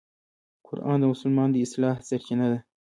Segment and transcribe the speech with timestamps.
[0.67, 2.59] قرآن د مسلمان د اصلاح سرچینه ده.